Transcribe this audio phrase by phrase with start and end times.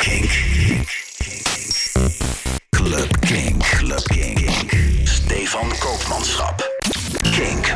[0.00, 0.30] Kink.
[2.70, 3.62] Club Kink.
[3.62, 4.50] Club Kink.
[5.04, 6.70] Stefan Koopmanschap.
[7.22, 7.74] Kink.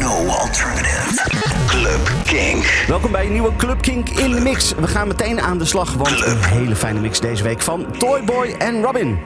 [0.00, 1.20] No alternative.
[1.66, 2.84] Club Kink.
[2.86, 4.74] Welkom bij een nieuwe Club Kink in de mix.
[4.74, 8.54] We gaan meteen aan de slag, want een hele fijne mix deze week van Toyboy
[8.58, 9.18] en Robin.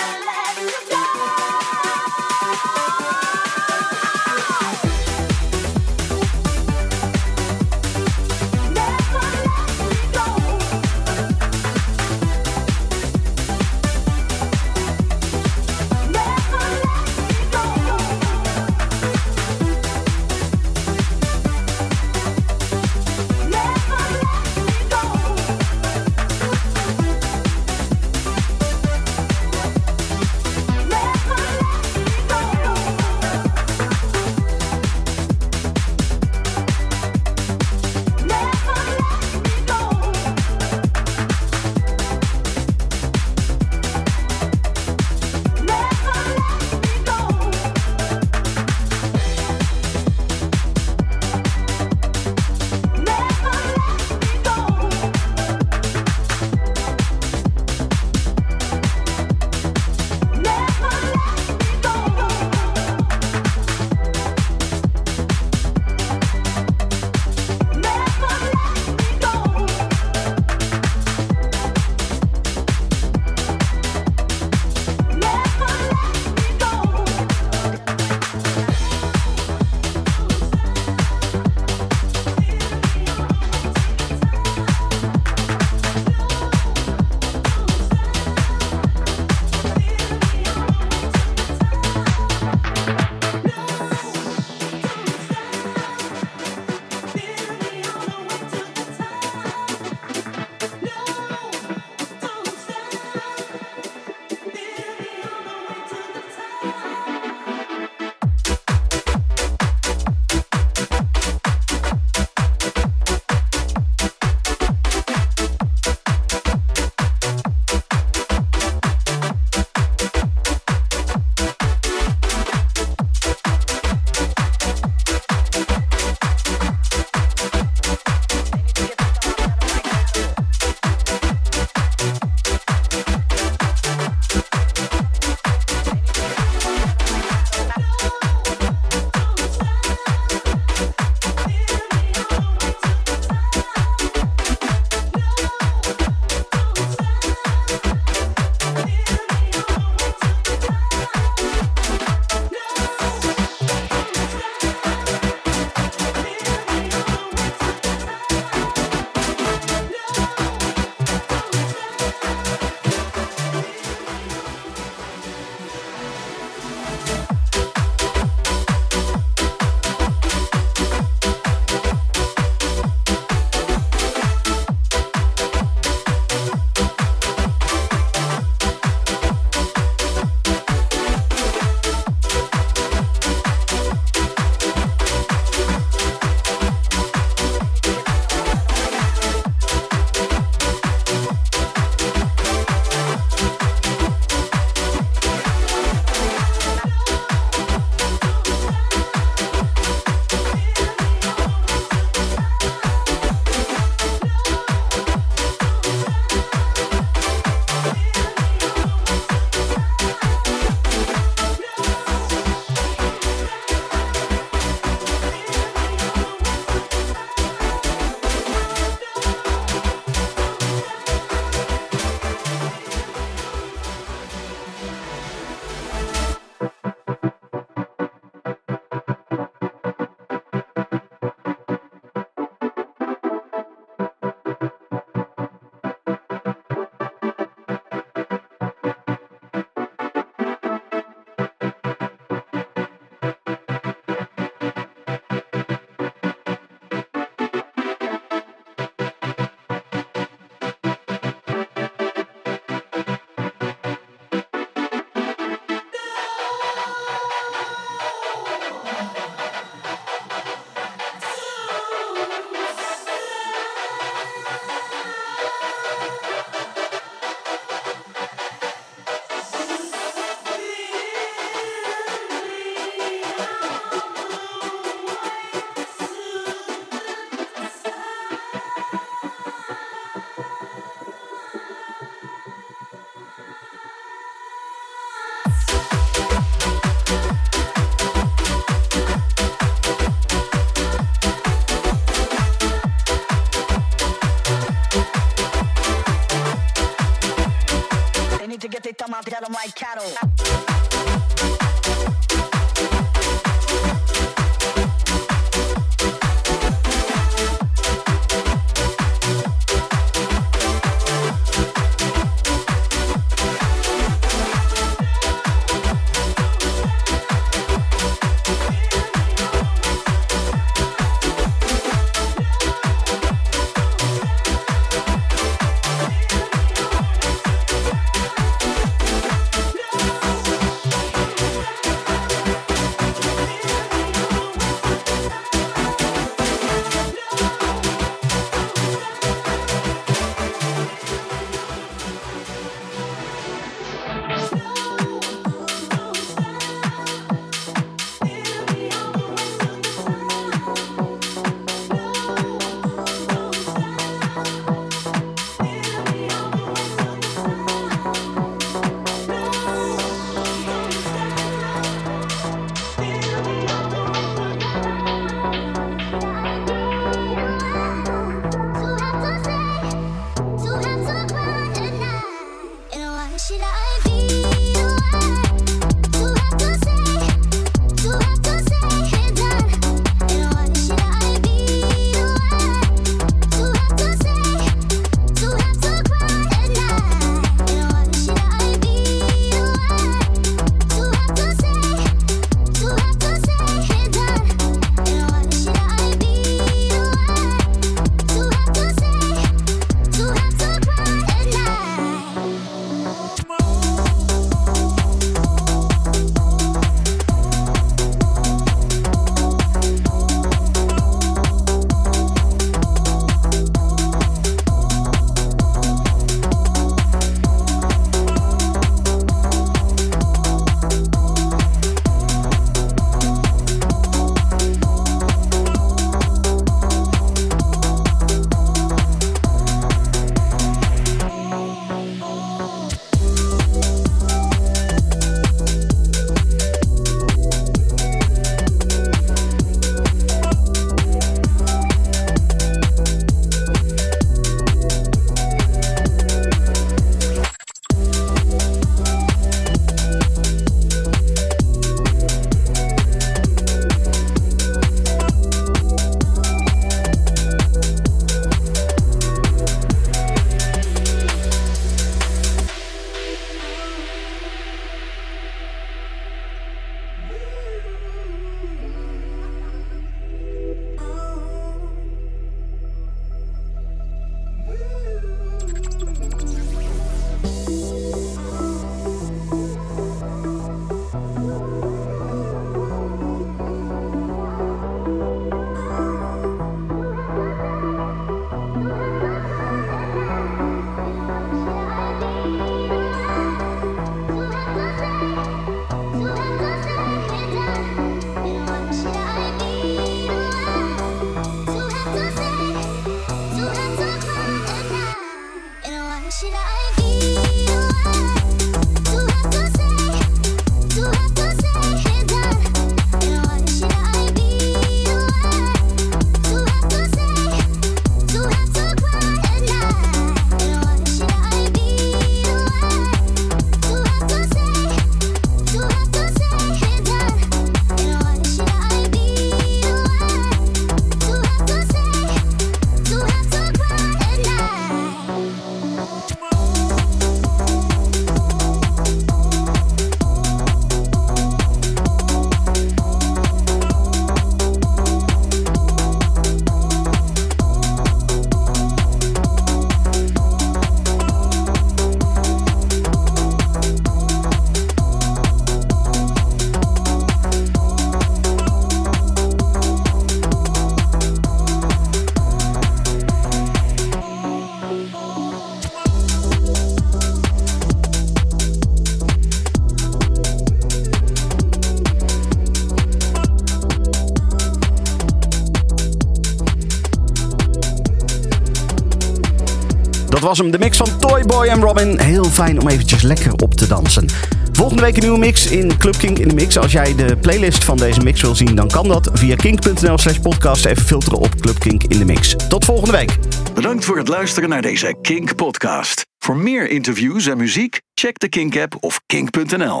[580.52, 582.20] De mix van Toyboy en Robin.
[582.20, 584.26] Heel fijn om eventjes lekker op te dansen.
[584.72, 586.78] Volgende week een nieuwe mix in Club Kink in de Mix.
[586.78, 590.38] Als jij de playlist van deze mix wil zien, dan kan dat via kink.nl slash
[590.38, 590.84] podcast.
[590.84, 592.56] Even filteren op Club Kink in de Mix.
[592.68, 593.38] Tot volgende week.
[593.74, 596.26] Bedankt voor het luisteren naar deze Kink podcast.
[596.38, 600.00] Voor meer interviews en muziek, check de Kink app of kink.nl.